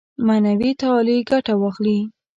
[0.27, 1.99] معنوي تعالي ګټه واخلي.